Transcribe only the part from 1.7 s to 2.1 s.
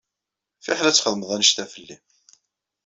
feli